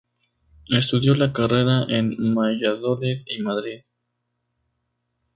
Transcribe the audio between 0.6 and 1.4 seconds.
Estudió la